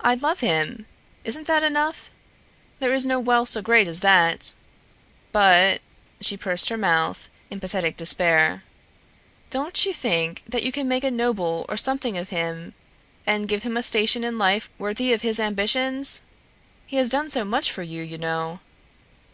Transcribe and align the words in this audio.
"I 0.00 0.14
love 0.14 0.40
him. 0.40 0.86
Isn't 1.22 1.46
that 1.48 1.62
enough? 1.62 2.10
There 2.78 2.94
is 2.94 3.04
no 3.04 3.20
wealth 3.20 3.50
so 3.50 3.60
great 3.60 3.86
as 3.86 4.00
that. 4.00 4.54
But," 5.32 5.82
and 5.82 5.82
she 6.22 6.38
pursed 6.38 6.70
her 6.70 6.78
mouth 6.78 7.28
in 7.50 7.60
pathetic 7.60 7.98
despair, 7.98 8.64
"don't 9.50 9.84
you 9.84 9.92
think 9.92 10.44
that 10.48 10.62
you 10.62 10.72
can 10.72 10.88
make 10.88 11.04
a 11.04 11.10
noble 11.10 11.66
or 11.68 11.76
something 11.76 12.16
of 12.16 12.30
him 12.30 12.72
and 13.26 13.46
give 13.46 13.64
him 13.64 13.76
a 13.76 13.82
station 13.82 14.24
in 14.24 14.38
life 14.38 14.70
worthy 14.78 15.12
of 15.12 15.20
his 15.20 15.38
ambitions? 15.38 16.22
He 16.86 16.96
has 16.96 17.10
done 17.10 17.28
so 17.28 17.44
much 17.44 17.70
for 17.70 17.82
you, 17.82 18.00
you 18.02 18.16
know." 18.16 18.60